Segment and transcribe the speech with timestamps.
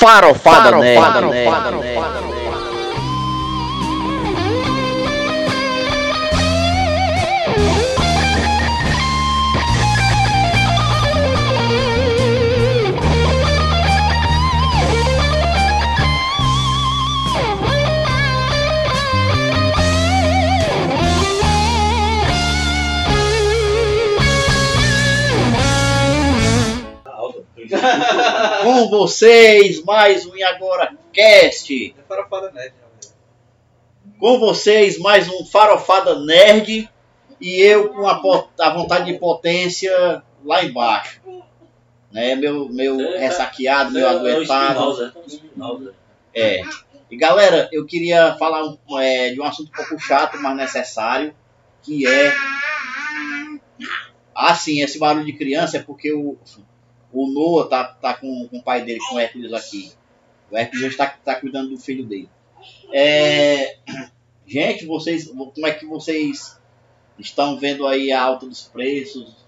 [0.00, 1.44] Farofada, Farofada Nerd.
[1.44, 1.70] Farofada
[28.90, 31.94] vocês, mais um E Agora Cast.
[31.96, 32.74] É farofada nerd.
[34.18, 36.90] Com vocês, mais um Farofada Nerd.
[37.40, 38.20] E eu com a,
[38.60, 41.22] a vontade de potência lá embaixo.
[42.12, 42.34] Né?
[42.34, 45.14] Meu, meu ressaqueado, meu adoentado.
[46.34, 46.62] É.
[47.10, 51.34] E galera, eu queria falar um, é, de um assunto um pouco chato, mas necessário.
[51.82, 52.34] Que é.
[54.34, 56.36] Ah, sim, esse barulho de criança é porque o.
[57.12, 59.92] O Noah tá, tá com, com o pai dele, com o Hércules aqui.
[60.50, 62.28] O Hércules está tá cuidando do filho dele.
[62.92, 63.78] É,
[64.46, 66.60] gente, vocês, como é que vocês
[67.18, 69.46] estão vendo aí a alta dos preços?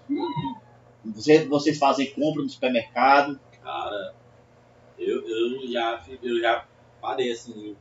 [1.03, 3.39] Vocês, vocês fazem compra no supermercado?
[3.61, 4.13] Cara,
[4.97, 6.65] eu, eu, já, eu já
[7.01, 7.75] parei assim.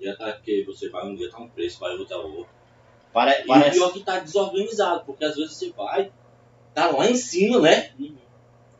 [0.00, 2.54] Já tá que você vai um dia tá um preço, vai outro outro.
[3.12, 3.70] Pare, e parece...
[3.70, 6.12] o pior que tá desorganizado, porque às vezes você vai,
[6.74, 7.92] tá lá em cima, né?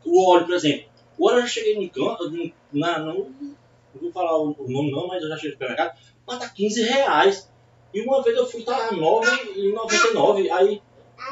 [0.05, 0.85] O óleo, por exemplo.
[1.17, 2.29] O óleo eu já cheguei num canto,
[2.71, 5.97] na, não, não vou falar o nome não, mas eu já cheguei no supermercado,
[6.27, 7.49] mas tá 15 reais.
[7.93, 10.81] E uma vez eu fui, tá 9,99, aí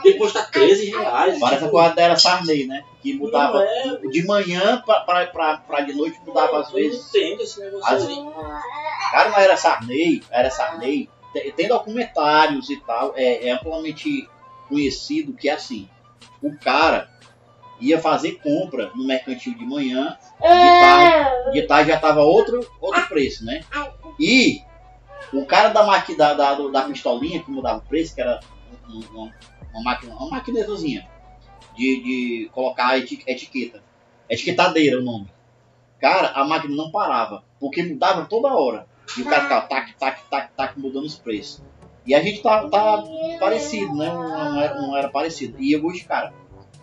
[0.02, 1.40] depois tá 13 reais.
[1.40, 2.86] Parece tipo, a coisa era Sarney, né?
[3.02, 7.02] Que mudava é, de manhã pra, pra, pra, pra de noite, mudava às vezes.
[7.02, 8.16] Não entendo esse negócio Às aí.
[9.12, 11.10] Cara, mas era Sarney, era Sarney.
[11.34, 14.30] Tem, tem documentários e tal, é, é amplamente
[14.70, 15.90] conhecido que é assim.
[16.42, 17.10] O cara
[17.80, 23.08] ia fazer compra no mercantil de manhã, de tarde, de tarde já tava outro, outro
[23.08, 23.62] preço, né?
[24.20, 24.62] E
[25.34, 28.40] o cara da, maqui, da, da, da pistolinha que mudava o preço, que era
[28.88, 29.32] uma,
[29.74, 31.08] uma máquina, uma maquinetazinha
[31.76, 33.82] de, de colocar eti- etiqueta.
[34.30, 35.28] Etiquetadeira o nome.
[36.00, 38.88] Cara, a máquina não parava, porque mudava toda hora.
[39.18, 41.62] E o cara ficava tac, tac, tac, tac, mudando os preços.
[42.06, 43.04] E a gente tá, tá
[43.40, 44.08] parecido, né?
[44.10, 45.56] Não, não era, não era parecido.
[45.60, 46.34] E eu hoje, cara,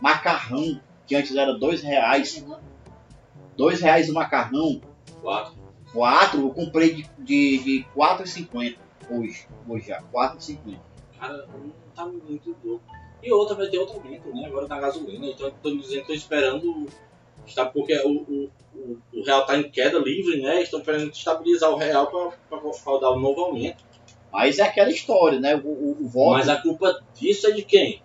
[0.00, 2.44] macarrão, que antes era dois reais.
[3.56, 4.81] Dois reais o macarrão.
[5.21, 5.55] Quatro.
[5.93, 8.77] Quatro, eu comprei de, de, de 4,50
[9.11, 9.47] hoje.
[9.69, 10.78] Hoje já, 4,50.
[11.19, 11.47] Cara,
[11.94, 12.84] tá muito louco.
[13.22, 14.47] E outra vai ter outro aumento, né?
[14.47, 15.27] Agora na gasolina.
[15.27, 16.87] Então estão dizendo que estão esperando.
[17.47, 20.62] Está, porque o, o, o, o real tá em queda livre, né?
[20.62, 23.84] Estão querendo estabilizar o real para dar um novo aumento.
[24.32, 25.56] Mas é aquela história, né?
[25.56, 28.03] O, o, o voto, Mas a culpa disso é de quem?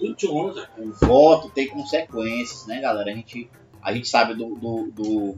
[0.00, 0.66] Do Jonathan.
[0.78, 3.10] o voto tem consequências, né, galera?
[3.10, 3.50] A gente,
[3.82, 5.36] a gente sabe do, do, do-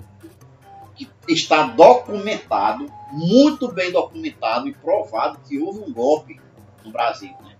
[0.95, 6.41] que está documentado, muito bem documentado e provado que houve um golpe
[6.85, 7.57] no Brasil, né?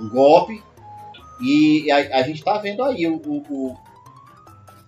[0.00, 0.62] Um golpe
[1.40, 3.76] e a, a gente está vendo aí o, o,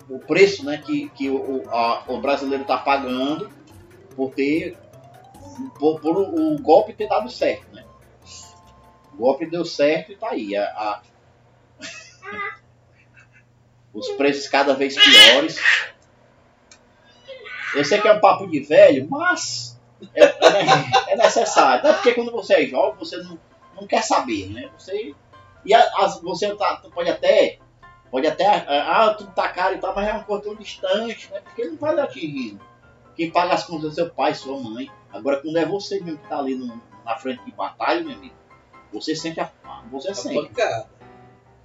[0.08, 3.48] o, preço, né, que, que o, a- o brasileiro está pagando
[4.16, 4.76] por ter
[5.78, 7.84] por, por o golpe ter dado certo, né?
[9.16, 10.54] O golpe deu certo e tá aí.
[10.56, 11.03] A, a-
[13.93, 15.59] Os preços cada vez piores.
[17.75, 19.78] Eu sei que é um papo de velho, mas
[20.15, 21.78] é, é- é necessário.
[21.81, 23.38] Até porque quando você é jovem, você não,
[23.75, 24.71] não quer saber, né?
[24.78, 25.15] Você,
[25.65, 25.72] e
[26.22, 27.59] você tá, pode até.
[28.10, 28.47] Pode até.
[28.69, 31.41] Ah, tudo tá caro e tal, mas é um cordão distante, né?
[31.41, 32.60] Porque não vai lhe atingindo.
[33.16, 34.91] Quem paga as contas é seu pai, sua mãe.
[35.12, 38.34] Agora quando é você mesmo que tá ali no- na frente de batalha, meu amigo,
[38.97, 39.53] você sente a.
[39.91, 40.48] Você sente.
[40.48, 40.89] pancada.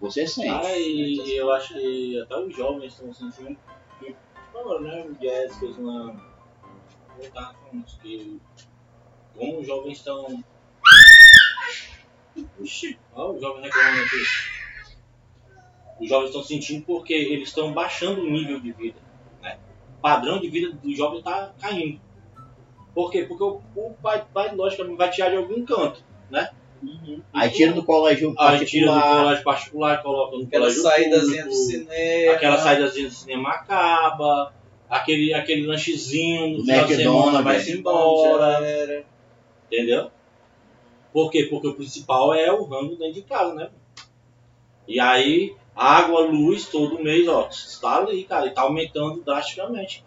[0.01, 0.50] Você sente.
[0.50, 3.57] Ah, e eu acho que até os jovens estão sentindo
[4.00, 4.16] que,
[4.54, 6.30] agora, né, o Jazz fez uma.
[7.33, 8.42] Falando isso, que
[9.36, 10.44] como os jovens estão.
[12.60, 14.24] Ixi, ó, os jovens reclamando aqui.
[16.01, 19.00] Os jovens estão sentindo porque eles estão baixando o nível de vida.
[19.42, 19.57] Né?
[19.98, 22.01] O padrão de vida do jovem está caindo.
[22.94, 23.24] Por quê?
[23.24, 26.04] Porque o, o pai, pai, logicamente, vai tirar de algum canto.
[26.30, 26.50] Né?
[27.33, 29.24] Aí tira do colégio Aí tira do particular.
[29.24, 31.72] colégio particular, coloca no Aquela colégio saídazinha do público.
[31.72, 32.31] cinema.
[32.33, 34.54] Aquela saídazinha do cinema acaba,
[34.89, 37.63] aquele, aquele lanchezinho no Do final de semana McDonald's, vai né?
[37.63, 39.06] se embora.
[39.72, 40.12] Entendeu?
[41.13, 41.48] Por quê?
[41.50, 43.69] Porque o principal é o rango dentro de casa, né?
[44.88, 50.04] E aí, água, luz, todo mês, ó, está ali, cara, e tá aumentando drasticamente.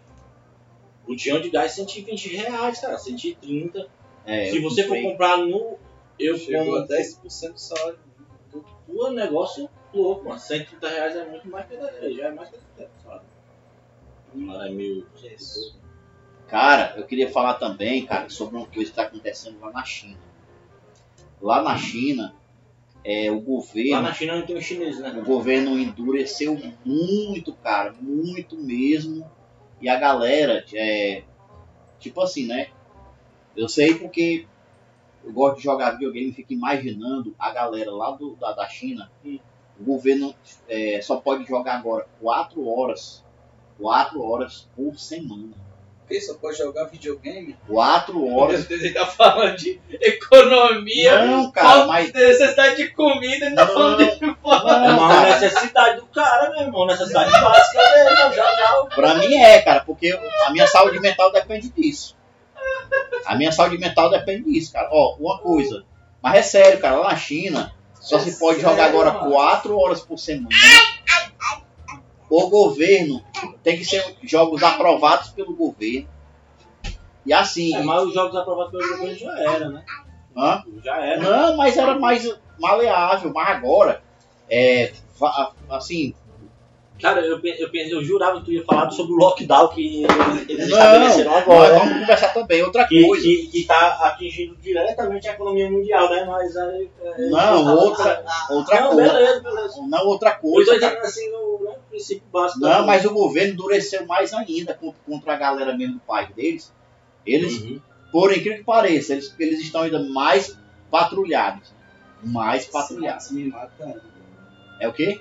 [1.07, 3.87] O tião de gás 120 reais, cara, 130.
[4.25, 5.77] É, Se você for comprar no.
[6.19, 6.99] Eu Chegou a como.
[6.99, 7.99] 10% do salário.
[8.87, 10.39] Pô, negócio louco, mano.
[10.39, 13.21] 130 reais é muito mais que 10, já é mais que 10, sabe?
[14.65, 15.05] É mil.
[16.47, 20.19] Cara, eu queria falar também, cara, sobre uma coisa que está acontecendo lá na China.
[21.41, 22.35] Lá na China,
[23.03, 25.11] é, o Lá governo, na China não tem um chinês, né?
[25.17, 29.29] o governo endureceu muito, cara, muito mesmo.
[29.81, 31.23] E a galera, é,
[31.99, 32.67] tipo assim, né?
[33.55, 34.45] Eu sei porque
[35.25, 39.09] eu gosto de jogar videogame e fico imaginando a galera lá do, da, da China.
[39.25, 39.39] Hum.
[39.79, 40.33] O governo
[40.69, 43.23] é, só pode jogar agora 4 horas,
[43.81, 45.49] 4 horas por semana.
[45.99, 47.57] Porque só pode jogar videogame?
[47.67, 48.69] 4 horas.
[48.69, 52.13] Ele tá falando de economia, Não, cara, mas.
[52.13, 56.61] de necessidade de comida, ele tá Não, falando de É Não, necessidade do cara, meu
[56.61, 56.85] irmão.
[56.85, 58.85] Necessidade básica dele, não jogar.
[58.95, 62.15] pra mim é, cara, porque a minha saúde mental depende disso.
[63.25, 64.89] A minha saúde mental depende disso, cara.
[64.91, 65.83] Ó, uma coisa.
[66.21, 69.31] Mas é sério, cara, lá na China só É se pode sério, jogar agora mano.
[69.31, 70.49] 4 horas por semana.
[72.29, 73.23] O governo
[73.63, 76.07] tem que ser jogos aprovados pelo governo.
[77.25, 77.75] E assim.
[77.75, 79.83] É, mas os jogos aprovados pelo governo já era, né?
[80.35, 80.63] Hã?
[80.83, 81.21] Já era.
[81.21, 84.03] Não, mas era mais maleável, mas agora.
[84.49, 84.93] É.
[85.69, 86.13] Assim,
[87.01, 90.69] Cara, eu, eu, eu jurava que tu ia falar sobre o lockdown que eles, eles
[90.69, 91.77] Não, estabeleceram agora.
[91.79, 92.63] vamos conversar também.
[92.63, 93.23] Outra Que, coisa.
[93.23, 96.23] que, que tá atingindo diretamente a economia mundial, né?
[96.25, 96.89] Mas aí.
[97.03, 99.13] é, Não, outra, outra Não, coisa.
[99.13, 99.81] beleza, beleza.
[99.87, 100.79] Não, outra coisa.
[100.79, 100.93] cara.
[100.95, 102.61] dizendo assim no né, princípio básico.
[102.61, 106.73] Não, mas o governo endureceu mais ainda contra, contra a galera mesmo do país deles.
[107.25, 107.81] Eles, Uhum.
[108.11, 110.57] por incrível que pareça, eles, eles estão ainda mais
[110.89, 111.73] patrulhados.
[112.23, 113.31] Mais patrulhados.
[113.31, 114.01] Me mata.
[114.79, 115.19] É o quê?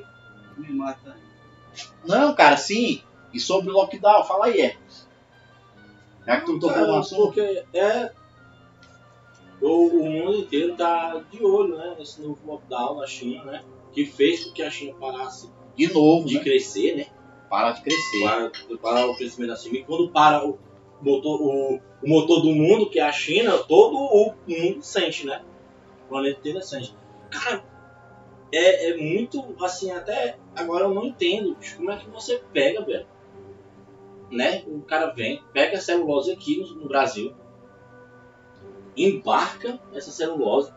[0.56, 1.16] Me mata.
[2.06, 3.02] Não, cara, sim.
[3.32, 4.76] E sobre o lockdown, fala aí, é.
[6.26, 7.22] Já que tu tocou no Cara, assunto.
[7.26, 8.12] porque é.
[9.60, 11.94] O, o mundo inteiro tá de olho, né?
[11.98, 13.64] Nesse novo lockdown na China, né?
[13.92, 16.42] Que fez com que a China parasse De novo, de né?
[16.42, 17.06] crescer, né?
[17.48, 18.22] Para de crescer.
[18.22, 18.50] Para,
[18.80, 19.78] para o crescimento da China.
[19.78, 20.58] E quando para o
[21.00, 25.42] motor, o, o motor do mundo, que é a China, todo o mundo sente, né?
[26.06, 26.94] O planeta inteiro sente.
[27.30, 27.64] Cara,
[28.56, 32.84] é, é muito, assim, até agora eu não entendo bicho, como é que você pega,
[32.84, 33.06] velho.
[34.30, 34.64] Né?
[34.66, 37.34] O cara vem, pega a celulose aqui no, no Brasil,
[38.96, 40.72] embarca essa celulose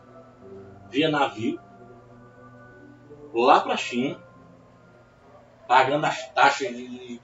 [0.90, 1.58] via navio
[3.32, 4.20] lá pra China,
[5.66, 7.20] pagando as taxas de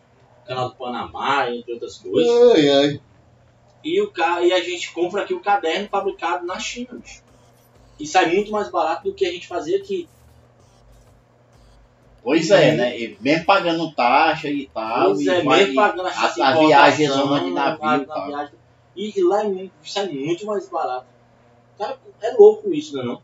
[0.46, 2.56] canal do Panamá, entre outras coisas.
[2.56, 3.00] Ai, ai.
[3.82, 4.42] E, o ca...
[4.42, 7.22] e a gente compra aqui o caderno fabricado na China, bicho.
[7.98, 10.08] E sai muito mais barato do que a gente fazia aqui.
[12.24, 12.98] Pois é, né?
[12.98, 15.08] E mesmo pagando taxa e tal.
[15.12, 18.02] Pois e é, vai- mesmo pagando a, essa a viagem zona de navio a- e
[18.02, 18.26] a tal.
[18.26, 18.54] viagem-
[18.96, 21.06] E, e lá é muito, sai muito mais barato.
[21.78, 23.20] Cara, é louco isso, né não?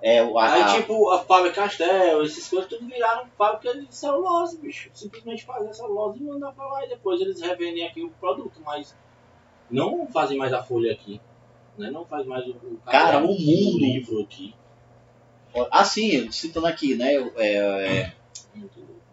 [0.00, 3.92] É, o- a, Aí a- tipo, a fábrica Castel, essas coisas, tudo viraram fábrica de
[3.94, 4.88] celulose, bicho.
[4.94, 8.94] Simplesmente fazer celulose e mandar pra lá e depois eles revendem aqui o produto, mas
[9.68, 11.20] não fazem mais a folha aqui.
[11.76, 11.90] Né?
[11.90, 14.54] Não faz mais o, o Cara, o mundo- livro aqui.
[15.70, 17.14] Assim, citando aqui, né?
[17.36, 18.12] é, é,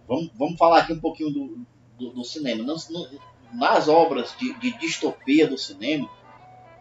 [0.07, 1.65] vamos, vamos falar aqui um pouquinho do,
[1.97, 2.63] do, do cinema.
[2.63, 2.89] Nas,
[3.53, 6.09] nas obras de, de distopia do cinema,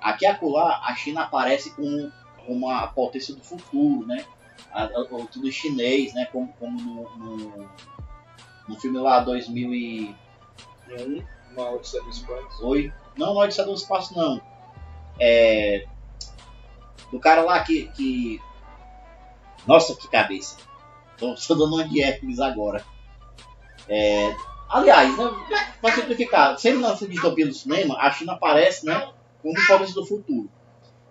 [0.01, 2.13] aqui e acolá, a China aparece como
[2.47, 4.25] uma potência do futuro, né?
[5.11, 6.27] O- tudo chinês, né?
[6.27, 7.69] Como, como no, no,
[8.69, 10.15] no filme lá 2008.
[11.53, 12.63] Uma Odisseia do Espaço.
[13.17, 14.41] Não, não é de do espaço, não.
[15.21, 15.87] É.
[17.11, 17.87] Do cara lá que.
[17.89, 18.41] que...
[19.67, 20.57] Nossa, que cabeça.
[21.19, 22.85] Tô dando uma de Hércules agora.
[23.89, 24.35] É,
[24.69, 25.31] aliás, né,
[25.81, 29.11] para simplificar, sempre na distopia do cinema, a China aparece né,
[29.43, 30.51] como potência do futuro.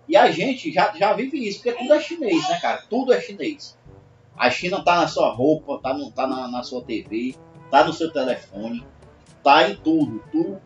[0.08, 2.82] E a gente já, já vive isso, porque tudo é chinês, né, cara?
[2.88, 3.78] Tudo é chinês.
[4.36, 7.34] A China tá na sua roupa, tá, no, tá na, na sua TV,
[7.70, 8.84] tá no seu telefone,
[9.42, 10.22] tá em tudo.
[10.30, 10.60] Tudo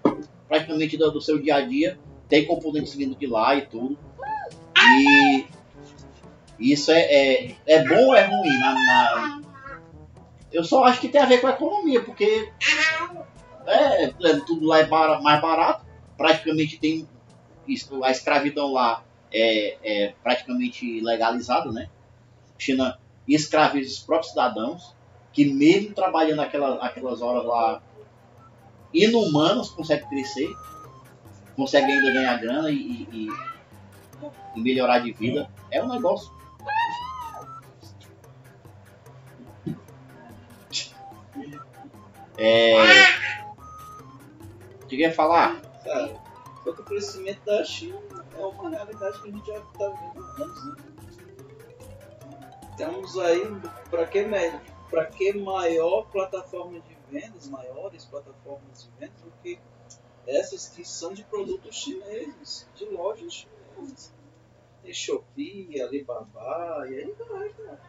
[0.49, 3.99] praticamente do, do seu dia a dia tem componentes vindo de lá e tudo.
[4.77, 5.47] E
[6.59, 8.59] isso é, é, é bom ou é ruim?
[8.59, 9.41] Na, na-
[10.53, 12.51] Eu só acho que tem a ver com a economia, porque
[13.67, 14.11] é, é,
[14.47, 15.85] tudo lá é bara- mais barato,
[16.17, 17.07] praticamente tem
[17.67, 21.89] isso, a escravidão lá é, é praticamente legalizada, né?
[22.59, 22.99] China
[23.29, 24.95] escraviza os próprios cidadãos,
[25.33, 27.83] que mesmo trabalhando aquela, aquelas horas lá
[28.93, 30.49] inumanos conseguem crescer,
[31.55, 33.29] conseguem ainda ganhar grana e- e-
[34.57, 35.49] e melhorar de vida.
[35.71, 36.33] É um negócio.
[42.39, 42.75] É.
[44.83, 45.61] O que eu ia falar?
[45.85, 46.17] Cara,
[46.65, 47.99] o crescimento da China
[48.39, 50.77] é uma realidade que a gente já está vendo há anos, né?
[52.77, 53.43] Temos aí,
[53.91, 54.25] para que,
[54.89, 59.59] pra que maior plataforma de vendas, maiores plataformas de vendas do que
[60.27, 64.13] essas que são de produtos chineses, de lojas chinesas.
[64.83, 67.81] Tem Shopee, Alibaba, e aí vai, cara.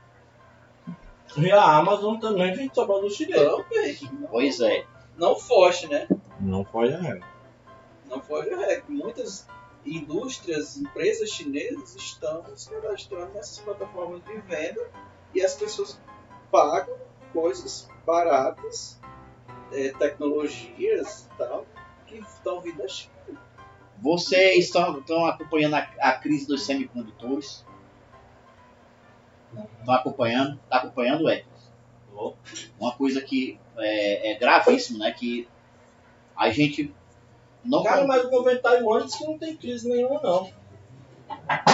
[1.38, 3.39] E a Amazon também vem só produto chinês.
[3.39, 4.27] Também.
[4.29, 4.86] Pois é.
[5.17, 6.07] Não foge, né?
[6.39, 7.19] Não pode, né?
[8.09, 8.86] Não foge a regra.
[8.88, 9.48] Muitas
[9.86, 14.89] indústrias, empresas chinesas estão se cadastrando nessas plataformas de venda
[15.33, 16.00] e as pessoas
[16.51, 16.98] pagam
[17.33, 19.00] coisas baratas,
[19.71, 21.65] eh, tecnologias e tal,
[22.07, 23.13] que estão vindo da China.
[24.01, 27.65] Vocês estão, estão acompanhando a, a crise dos semicondutores?
[29.79, 30.60] Estão acompanhando?
[30.63, 31.44] Está acompanhando, é?
[32.79, 35.12] Uma coisa que é, é gravíssimo, né?
[35.12, 35.48] Que
[36.36, 36.94] a gente
[37.63, 40.50] não, Cara, mas o governo Taiwan disse que não tem crise nenhuma, não.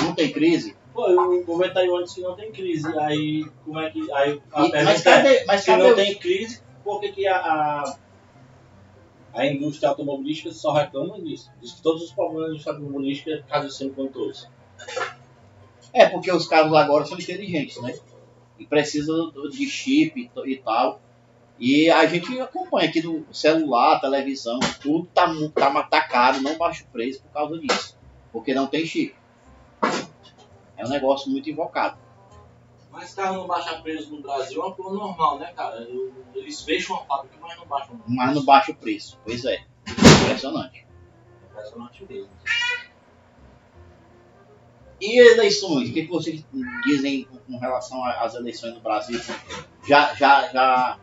[0.04, 0.76] não tem crise.
[0.94, 2.88] Pô, o governo Taiwan disse que não tem crise.
[3.00, 4.12] Aí, como é que.
[4.12, 5.46] Aí a E- mas é, cadê?
[5.46, 7.98] Mas se cadê não tem crise, por que, que a, a,
[9.34, 11.52] a indústria automobilística só reclama disso?
[11.62, 14.50] Diz que todos os problemas da indústria automobilística é por causa dos semicondutores.
[15.96, 17.98] É porque os carros agora são inteligentes, né?
[18.60, 21.00] E precisam de chip e tal.
[21.58, 26.84] E a gente acompanha aqui no celular, televisão, tudo tá, tá, tá caro, não baixa
[26.84, 27.98] o preço por causa disso.
[28.34, 29.16] Porque não tem chip.
[30.76, 31.98] É um negócio muito invocado.
[32.92, 35.88] Mas carro não baixa preço no Brasil é uma coisa normal, né, cara?
[36.34, 38.02] Eles fecham a fábrica, mas não baixam.
[38.06, 39.18] Mas não baixa o preço.
[39.24, 39.64] Pois é.
[40.24, 40.86] Impressionante.
[41.50, 42.30] Impressionante mesmo.
[45.00, 45.90] E eleições?
[45.90, 46.44] O que, que vocês
[46.86, 49.20] dizem com relação às eleições no Brasil?
[49.88, 51.00] Já, já, já,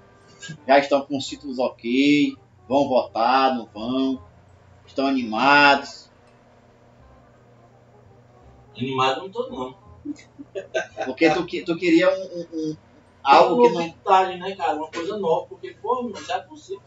[0.67, 2.35] já estão com os títulos ok?
[2.69, 3.55] Vão votar?
[3.55, 4.23] Não vão?
[4.87, 6.11] Estão animados?
[8.77, 9.75] Animado não tô, não.
[11.05, 12.77] Porque tu, tu queria um, um- um-
[13.23, 13.81] algo que não.
[13.81, 14.75] novidade, né, cara?
[14.77, 16.83] Uma coisa nova, porque, pô, não é possível.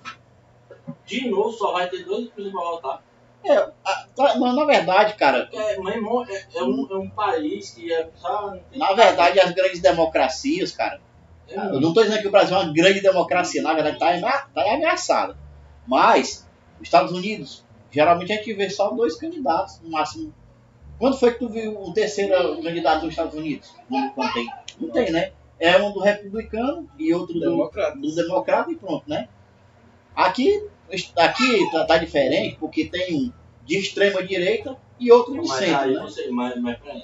[1.06, 3.04] De novo, só vai ter dois presidentes pra votar.
[3.46, 7.10] É, a- tá- mas na verdade, cara, É, mas, irmão, é, é um, é um
[7.10, 8.10] país que é.
[8.20, 11.00] Sabe, tem na verdade, as grandes democracias, cara,
[11.48, 14.48] É Eu não estou dizendo que o Brasil é uma grande democracia, na verdade está
[14.54, 15.38] tá ameaçada.
[15.86, 16.48] Mas,
[16.80, 20.34] os Estados Unidos, geralmente a gente vê só dois candidatos, no máximo.
[20.98, 23.76] Quando foi que tu viu o terceiro candidato dos Estados Unidos?
[23.90, 24.48] Não, não tem.
[24.80, 25.34] Não tem, né?
[25.60, 27.96] É um do republicano e outro do, Democrata.
[27.98, 29.28] do democrata e pronto, né?
[30.16, 30.68] Aqui,
[31.18, 33.34] aqui tá, tá diferente porque tem um
[33.66, 36.02] de extrema direita e outro de Mas centro, aí né?
[36.02, 36.30] você.
[36.30, 37.04] Mas, mas peraí.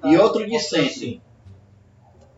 [0.00, 0.86] Tá E outro de centro.
[0.86, 1.20] assim,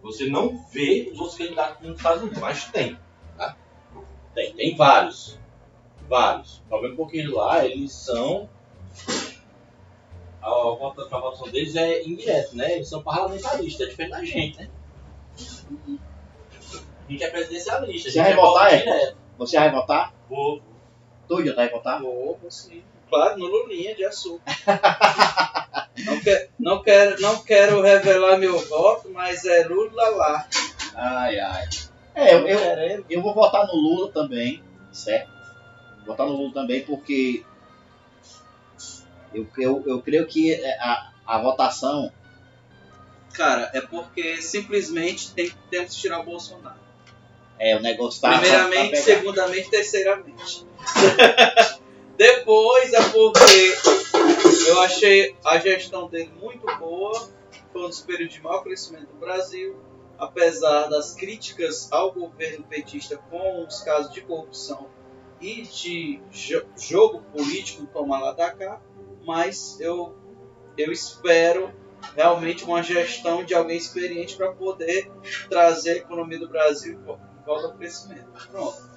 [0.03, 2.99] Você não vê os outros candidatos nos Estados Unidos, mas tem.
[3.37, 3.57] Tá?
[4.35, 5.39] Tem, tem vários.
[6.09, 6.59] Vários.
[6.59, 8.49] O problema é porque lá eles são.
[10.43, 12.77] A a vota- a votação deles é indireta, né?
[12.77, 14.71] Eles são parlamentaristas, é diferente da gente, né?
[17.09, 18.79] A gente é presidencialista, a gente vai é votar, é?
[18.79, 19.17] direto.
[19.41, 20.13] Você vai votar?
[20.29, 20.61] Vou,
[21.27, 21.99] Tu já vai votar?
[21.99, 22.85] Vou, sim.
[23.09, 24.45] Claro, no Lulinha de açúcar.
[26.05, 30.47] não, quer, não, quero, não quero revelar meu voto, mas é Lula lá.
[30.95, 31.69] Ai, ai.
[32.15, 35.33] É, eu, eu, eu vou votar no Lula também, certo?
[35.99, 37.43] Vou votar no Lula também porque
[39.33, 42.13] eu, eu, eu creio que a, a votação.
[43.33, 46.90] Cara, é porque simplesmente tem, temos que tirar o Bolsonaro.
[47.61, 48.39] É, o negócio tá.
[48.39, 50.67] Primeiramente, tá segundamente, terceiramente.
[52.17, 53.75] Depois é porque
[54.69, 57.29] eu achei a gestão dele muito boa.
[57.73, 59.77] Foi um dos períodos de maior crescimento do Brasil.
[60.19, 64.89] Apesar das críticas ao governo petista com os casos de corrupção
[65.41, 68.81] e de jo- jogo político tomar lá da cá.
[69.25, 70.15] Mas eu,
[70.77, 71.73] eu espero
[72.15, 75.11] realmente uma gestão de alguém experiente para poder
[75.49, 76.99] trazer a economia do Brasil
[77.51, 78.31] volta ao crescimento.
[78.51, 78.91] Pronto.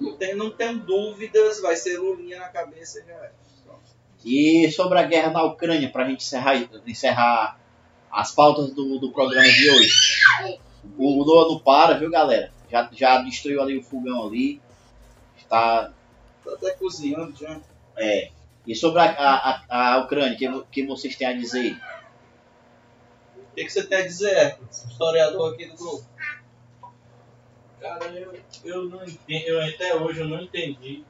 [0.00, 3.32] Não tenho, não tenho dúvidas, vai ser Lulinha na cabeça e já é.
[4.24, 7.58] E sobre a guerra na Ucrânia, pra gente encerrar, encerrar
[8.10, 9.92] as pautas do, do programa de hoje.
[10.96, 12.52] O Lula não para, viu, galera?
[12.70, 14.60] Já, já destruiu ali o fogão ali.
[15.36, 15.92] Está
[16.44, 17.60] Tá até cozinhando já.
[17.96, 18.30] É.
[18.66, 21.80] E sobre a, a, a, a Ucrânia, o que, que vocês têm a dizer?
[23.36, 26.04] O que, que você tem a dizer, historiador aqui do grupo?
[27.80, 31.04] Cara, eu, eu não entendi, eu até hoje eu não entendi.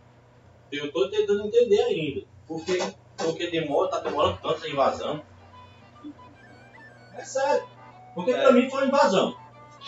[0.71, 2.27] Eu tô tentando entender ainda.
[2.47, 2.79] Por que,
[3.17, 5.23] porque demora, tá demorando tanto essa invasão.
[7.15, 7.67] É sério.
[8.15, 8.41] Porque É.
[8.41, 9.37] pra mim foi uma invasão.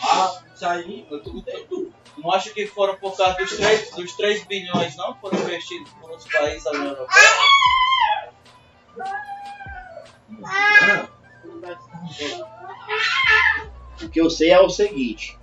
[0.01, 1.31] Ah, isso aí eu tô
[1.69, 1.93] tudo.
[2.17, 5.15] Não acho que foram por causa dos 3, dos 3 bilhões, não?
[5.15, 7.27] Foram investidos por outros países da União Europeia?
[14.03, 15.37] O que eu sei é o seguinte.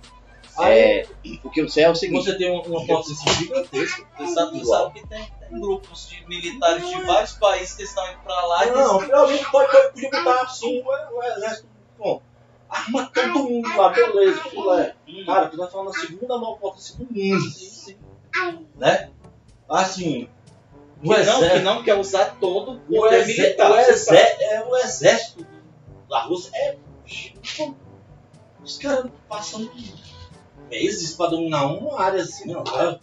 [0.67, 1.05] É,
[1.43, 2.23] o que eu sei é o seguinte.
[2.25, 4.05] você tem uma, uma potência gigantesca.
[4.17, 8.19] Você sabe, sabe que tem, tem grupos de militares de vários países que estão indo
[8.19, 11.67] pra lá Não, realmente pode, pode, podia botar assim o, o exército.
[11.97, 12.21] Bom,
[12.69, 14.95] arma todo mundo lá, beleza, filé.
[15.25, 18.65] Cara, tu vai falando a segunda maior potência do mundo.
[18.75, 19.09] Né?
[19.69, 20.29] Assim,
[20.97, 21.63] o que não, que exército.
[21.63, 23.71] não quer usar todo o O, poder exé- militar.
[23.71, 25.45] o, você exé- é, o exército
[26.09, 26.77] da Rússia é.
[28.63, 29.69] Os caras passam
[30.69, 32.99] meses pra dominar uma área assim, não, cara.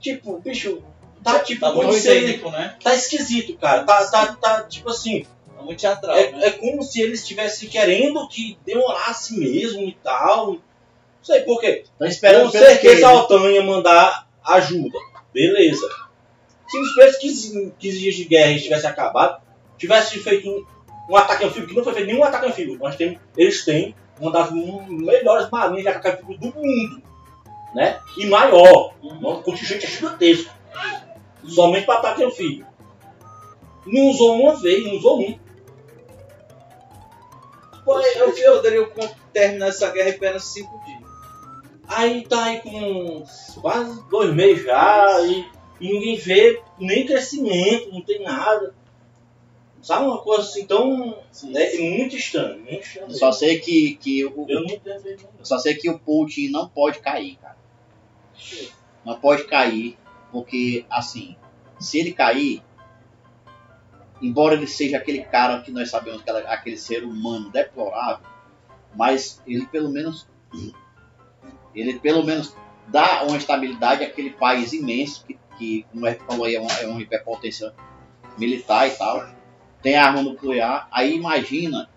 [0.00, 0.82] Tipo, bicho,
[1.22, 2.76] tá tipo Tá muito como se ele- cínico, né?
[2.82, 3.84] Tá esquisito, cara.
[3.84, 5.26] Tá, tá, tá tipo assim.
[5.56, 6.14] Tá muito teatral.
[6.14, 6.22] né?
[6.42, 10.52] É, é como se eles estivessem querendo que demorasse mesmo e tal.
[10.54, 10.60] Não
[11.22, 11.84] sei por quê.
[11.84, 13.16] Estão esperando Com certeza a né?
[13.16, 14.98] OTAN ia mandar ajuda.
[15.32, 15.88] Beleza.
[16.68, 19.40] Se os primeiros 15, 15 dias de guerra tivessem acabado,
[19.78, 20.64] tivesse feito um,
[21.10, 22.78] um ataque anfíbio, que não foi feito nenhum ataque anfíbio.
[22.78, 27.02] Nós temos, eles têm uma das melhores marinhas de anfíbio do mundo.
[27.74, 27.98] Né?
[28.16, 28.94] E maior.
[29.02, 30.52] O contingente é gigantesco.
[31.46, 32.66] Somente para ataque anfíbio.
[33.86, 35.38] Não usou uma vez, não usou um.
[37.84, 41.02] Pô, eu, Eles poderiam con- terminar essa guerra em apenas 5 dias.
[41.86, 43.24] Aí tá aí com
[43.60, 45.46] quase dois meses já e,
[45.80, 48.74] e ninguém vê nem crescimento, não tem nada.
[49.84, 51.22] Sabe uma coisa assim tão.
[51.54, 55.90] É muito estranho, muito só sei que, que o, Eu não eu só sei que
[55.90, 57.58] o Putin não pode cair, cara.
[59.04, 59.98] Não pode cair,
[60.32, 61.36] porque assim,
[61.78, 62.62] se ele cair,
[64.22, 68.26] embora ele seja aquele cara que nós sabemos que é aquele ser humano deplorável,
[68.96, 70.26] mas ele pelo menos
[71.74, 72.56] ele pelo menos
[72.88, 76.72] dá uma estabilidade àquele país imenso que, que como é que falou aí, é uma,
[76.72, 77.74] é uma hiperpotência
[78.38, 79.43] militar e tal,
[79.84, 81.90] tem arma nuclear, aí imagina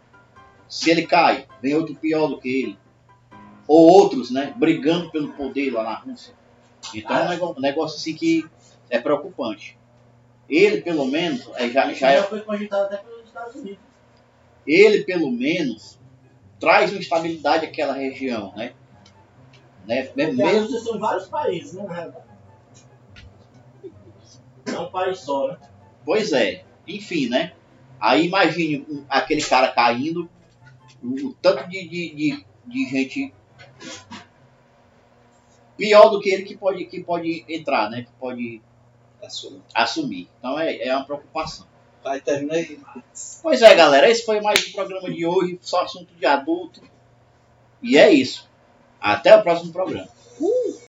[0.67, 2.79] se ele cai, vem outro pior do que ele,
[3.65, 6.33] ou outros, né, brigando pelo poder lá na Rússia.
[6.93, 8.45] Então é um negócio, um negócio assim que
[8.89, 9.77] é preocupante.
[10.49, 13.79] Ele pelo menos é, já, já é, foi cogitado até pelos Estados Unidos.
[14.65, 15.97] ele pelo menos
[16.59, 18.73] traz uma estabilidade àquela região, né?
[19.85, 20.09] né?
[20.13, 22.11] Mesmo, são vários países, é?
[24.65, 25.57] Não é um país só, né?
[26.03, 27.53] pois é, enfim, né?
[27.99, 30.29] Aí imagine aquele cara caindo,
[31.03, 33.33] o, tanto de, de, de, de gente
[35.75, 38.03] pior do que ele que pode, que pode entrar, né?
[38.03, 38.61] Que pode
[39.21, 39.61] Assume.
[39.73, 40.29] assumir.
[40.39, 41.67] Então é, é uma preocupação.
[42.03, 42.79] Vai, termina aí.
[43.41, 46.81] Pois é, galera, esse foi mais um programa de hoje, só assunto de adulto.
[47.81, 48.49] E é isso.
[48.99, 50.07] Até o próximo programa.
[50.39, 50.86] Uh!